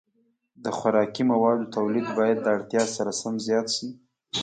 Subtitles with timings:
[0.63, 3.87] د خوراکي موادو تولید باید د اړتیا سره سم زیات شي.